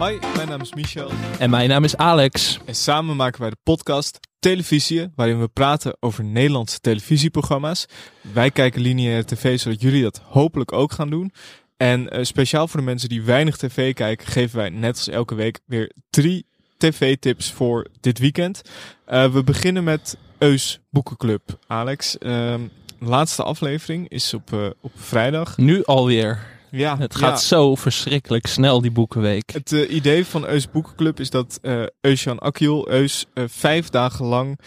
[0.00, 2.58] Hoi, mijn naam is Michel En mijn naam is Alex.
[2.64, 7.86] en samen maken wij de podcast Televisie, waarin we praten over Nederlandse televisieprogramma's.
[8.32, 11.32] Wij kijken lineaire tv, zodat jullie dat hopelijk ook gaan doen.
[11.76, 15.34] En eh, speciaal voor de mensen die weinig tv kijken, geven wij net als elke
[15.34, 16.46] week weer drie
[16.76, 18.62] tv-tips voor dit weekend.
[19.04, 21.58] Eh, we beginnen met Eus Boekenclub.
[21.66, 25.56] Alex, de laatste aflevering is op, eh, op vrijdag.
[25.56, 26.59] Nu alweer.
[26.70, 29.50] Ja, Het gaat zo verschrikkelijk snel, die boekenweek.
[29.52, 34.24] Het eh, idee van Eus Boekenclub is dat eh Eusjan Akil, Eus, eh, vijf dagen
[34.24, 34.58] lang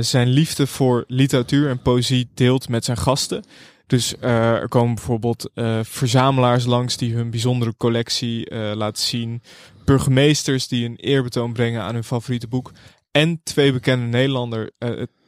[0.00, 3.44] zijn liefde voor literatuur en poëzie deelt met zijn gasten.
[3.86, 5.50] Dus er komen bijvoorbeeld
[5.82, 9.42] verzamelaars langs die hun bijzondere collectie laten zien.
[9.84, 12.72] Burgemeesters die een eerbetoon brengen aan hun favoriete boek.
[13.10, 14.70] En twee bekende, Nederlander,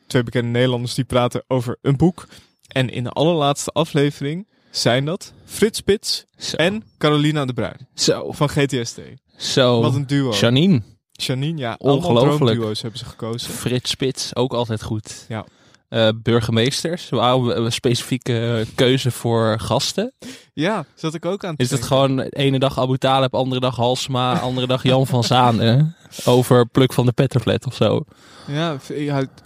[0.06, 2.26] twee bekende Nederlanders die praten over een boek.
[2.68, 4.46] En in de allerlaatste aflevering
[4.80, 6.56] zijn dat Frits Spits Zo.
[6.56, 8.32] en Carolina de Bruin Zo.
[8.32, 9.00] van GTST.
[9.36, 9.80] Zo.
[9.80, 10.32] Wat een duo.
[10.32, 10.82] Janine.
[11.12, 12.36] Janine, ja, Ongelooflijk.
[12.36, 13.50] droomduo's hebben ze gekozen.
[13.52, 15.24] Frits Spits, ook altijd goed.
[15.28, 15.44] Ja.
[15.88, 20.12] Eh, burgemeesters, een specifieke keuze voor gasten.
[20.52, 24.38] Ja, zat ik ook aan Is het gewoon ene dag Abu Talib, andere dag Halsema,
[24.38, 28.04] andere dag Jan van Zanen over Pluk van de Petterflat of zo.
[28.46, 28.76] Ja,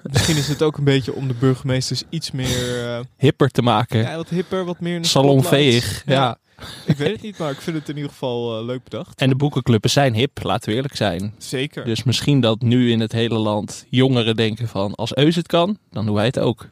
[0.03, 2.85] misschien is het ook een beetje om de burgemeesters iets meer...
[2.89, 3.99] eh, Hipper te maken.
[3.99, 5.05] ja, wat hipper, wat meer...
[5.05, 6.39] Salonveeg, ja.
[6.87, 9.21] Ik weet het niet, maar ik vind het in ieder geval eh, leuk bedacht.
[9.21, 11.35] En de boekenclubben zijn hip, laten we eerlijk zijn.
[11.39, 11.85] Zeker.
[11.85, 15.79] Dus misschien dat nu in het hele land jongeren denken van als Eus het kan,
[15.91, 16.69] dan doen wij het ook.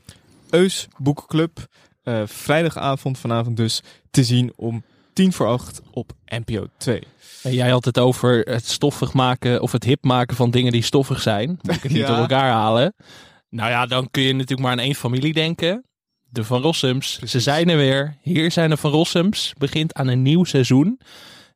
[0.51, 1.67] Eus Boekenclub.
[2.03, 3.81] eh, vrijdagavond vanavond dus
[4.11, 7.03] te zien om tien voor acht op NPO 2.
[7.43, 10.83] En jij had het over het stoffig maken of het hip maken van dingen die
[10.83, 11.59] stoffig zijn.
[11.63, 12.07] Moet ik het niet Ja.
[12.07, 12.95] door elkaar halen.
[13.51, 15.85] Nou ja, dan kun je natuurlijk maar aan één familie denken.
[16.31, 17.19] De Van Rossums.
[17.19, 18.17] Ze zijn er weer.
[18.23, 19.53] Hier zijn de Van Rossums.
[19.59, 21.01] Begint aan een nieuw seizoen.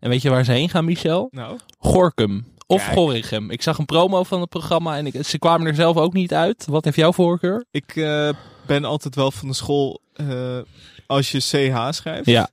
[0.01, 1.29] En weet je waar ze heen gaan, Michel?
[1.31, 2.47] Nou, Gorkum.
[2.67, 2.97] Of Kijk.
[2.97, 3.51] Gorinchem.
[3.51, 6.35] Ik zag een promo van het programma en ik, ze kwamen er zelf ook niet
[6.35, 6.67] uit.
[6.69, 7.65] Wat heeft jouw voorkeur?
[7.71, 8.29] ik eh,
[8.67, 10.01] ben altijd wel van de school...
[10.15, 10.59] eh,
[11.07, 12.49] als je CH schrijft, Ja,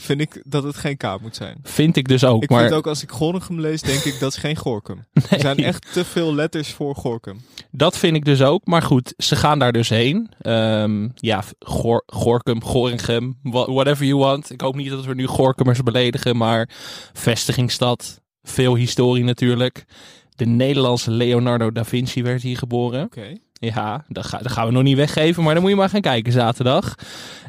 [0.00, 1.58] vind ik dat het geen K moet zijn.
[1.62, 2.42] vind ik dus ook.
[2.42, 5.06] Ik maar vind ook als ik Gorinchem lees, denk ik dat is geen Gorkum.
[5.30, 7.40] Er zijn echt te veel letters voor Gorkum.
[7.70, 8.66] Dat vind ik dus ook.
[8.66, 10.30] Maar goed, ze gaan daar dus heen.
[10.40, 14.50] Ehm, ja, Gor Gorkum, Gorinchem, wha- whatever you want.
[14.50, 16.68] Ik hoop niet dat we nu Gorkumers beledigen, maar
[17.12, 18.20] vestigingsstad.
[18.42, 19.84] Veel historie natuurlijk.
[20.34, 23.04] De Nederlandse Leonardo da Vinci werd hier geboren.
[23.04, 23.32] Oké.
[23.52, 26.00] Ja, dat, ga, dat gaan we nog niet weggeven, maar dan moet je maar gaan
[26.00, 26.94] kijken zaterdag.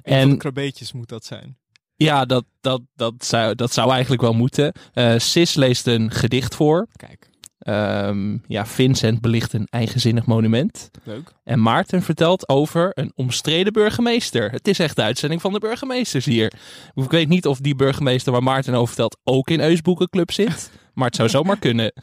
[0.03, 1.57] En En krabeetjes moet dat zijn.
[2.05, 4.73] Ja, dat, dat, dat, zou, dat zou eigenlijk wel moeten.
[4.93, 6.87] Eh Sis leest een gedicht voor.
[6.95, 7.29] Kijk,
[7.59, 10.91] Ehm, ja, Vincent belicht een eigenzinnig monument.
[11.03, 11.31] leuk.
[11.43, 14.51] En Maarten vertelt over een omstreden burgemeester.
[14.51, 16.53] Het is echt de uitzending van de burgemeesters hier.
[16.95, 20.71] Ik weet niet of die burgemeester waar Maarten over vertelt ook in Eusboekenclub zit.
[20.93, 21.93] Maar het zou zomaar kunnen.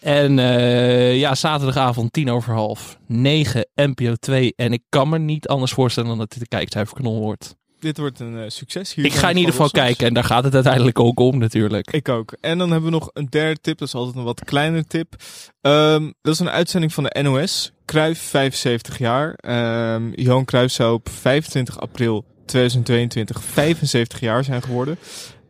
[0.00, 4.52] En eh, ja, zaterdagavond tien over half negen NPO 2.
[4.56, 7.56] En ik kan me niet anders voorstellen dan dat dit de kijkcijferkanon wordt.
[7.82, 8.94] Dit wordt een eh, succes.
[8.94, 11.38] Hier Ik ga in de ieder geval kijken en daar gaat het uiteindelijk ook om
[11.38, 11.90] natuurlijk.
[11.90, 12.36] Ik ook.
[12.40, 13.78] En dan hebben we nog een derde tip.
[13.78, 15.14] Dat is altijd een wat kleinere tip.
[15.60, 17.72] Ehm, dat is een uitzending van de NOS.
[17.84, 19.34] Cruijff, 75 jaar.
[19.34, 24.98] Ehm Johan Cruijff zou op 25 april 2022 75 jaar zijn geworden.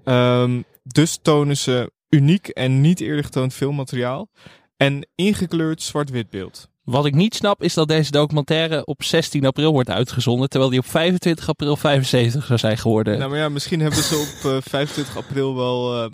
[0.04, 4.28] Ehm, dus tonen ze uniek en niet eerder getoond filmmateriaal.
[4.76, 6.71] En ingekleurd zwart-wit beeld.
[6.84, 10.48] Wat ik niet snap is dat deze documentaire op 16 april wordt uitgezonden.
[10.48, 13.18] Terwijl die op 25 april 75 zou zijn geworden.
[13.18, 16.10] Nou, maar ja, misschien hebben ze op eh, 25 april wel eh,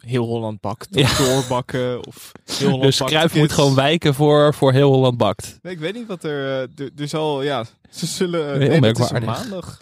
[0.00, 0.88] heel Holland bakt.
[0.90, 1.02] Ja.
[1.02, 2.06] Of doorbakken.
[2.06, 5.58] Of heel Holland Dus Cruijff moet gewoon wijken voor, voor heel Holland bakt.
[5.62, 6.44] Nee, ik weet niet wat er...
[6.44, 8.60] eh, er, er zal, ja, ze zullen...
[8.60, 9.78] Heel nee, dat is maandag.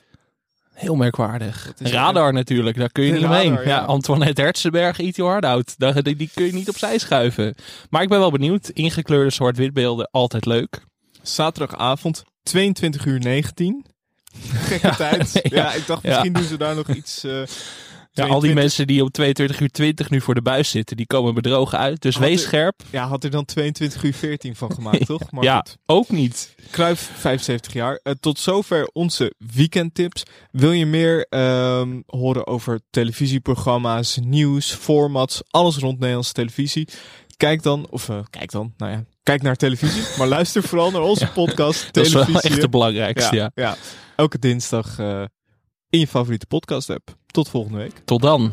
[0.76, 1.72] Heel merkwaardig.
[1.78, 3.50] Radar natuurlijk, daar kun je niet mee.
[3.64, 3.78] Ja.
[3.78, 5.16] Antoinette Hertzenberg, E.T.
[5.16, 7.54] Hardout, die, die kun je niet opzij schuiven.
[7.90, 8.68] Maar ik ben wel benieuwd.
[8.68, 10.80] Ingekleurde zwart-witbeelden, altijd leuk.
[11.22, 13.86] Zaterdagavond, 22 uur 19.
[14.52, 15.40] Gekke tijd.
[15.42, 17.24] Ja, ik dacht misschien doen ze daar nog iets...
[17.24, 17.42] Eh,
[18.24, 21.34] al die mensen die om 22 uur 20 nu voor de buis zitten, die komen
[21.34, 22.02] bedrogen uit.
[22.02, 22.82] Dus wees scherp.
[22.90, 25.30] Ja, had er dan 22 uur 14 van gemaakt, toch?
[25.30, 26.54] Maar ja, ook niet.
[26.70, 28.00] Kruif, 75 jaar.
[28.02, 30.22] Eh, tot zover onze weekendtips.
[30.50, 36.88] Wil je meer ehm, horen over televisieprogramma's, nieuws, formats, alles rond Nederlandse televisie?
[37.36, 41.02] Kijk dan, of eh, kijk dan, nou ja, kijk naar televisie, maar luister vooral naar
[41.02, 41.92] onze podcast.
[41.92, 42.32] Televisie.
[42.32, 43.50] Dat is echt het belangrijkste, ja.
[43.54, 43.76] ja.
[44.16, 45.24] elke dinsdag eh,
[45.90, 47.16] in je favoriete podcast app.
[47.36, 47.92] Tot volgende week.
[48.04, 48.52] Tot dan.